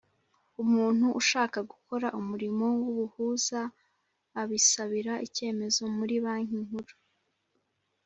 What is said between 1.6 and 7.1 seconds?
gukora umurimo w’ubuhuza abisabira icyemezo muri Banki Nkuru.